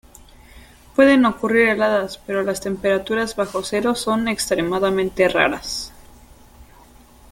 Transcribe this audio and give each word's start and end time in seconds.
Pueden 0.95 1.25
ocurrir 1.25 1.67
heladas, 1.69 2.17
pero 2.25 2.41
las 2.41 2.59
temperaturas 2.59 3.35
bajo 3.35 3.61
cero 3.63 3.93
son 3.93 4.27
extremadamente 4.29 5.29
raras. 5.29 5.93